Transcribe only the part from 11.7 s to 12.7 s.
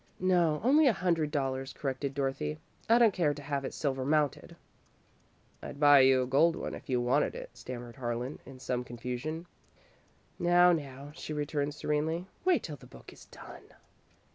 serenely. "Wait